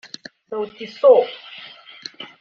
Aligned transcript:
Sauti 0.49 0.87
Sol 0.87 1.27